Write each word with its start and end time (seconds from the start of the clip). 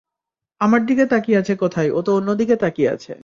আমার 0.61 0.81
দিকে 0.85 1.03
তাকিয়ে 1.07 1.37
আছে 1.37 1.53
কোথায় 1.57 1.89
ও 1.91 1.99
তো 2.01 2.11
অন্যদিকে 2.17 2.55
তাকিয়ে 2.57 2.89
আছে। 2.91 3.11